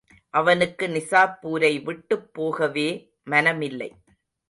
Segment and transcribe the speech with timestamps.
[0.29, 2.89] அவனுக்கு நிசாப்பூரை விட்டுப் போகவே
[3.29, 3.91] மனமில்லை.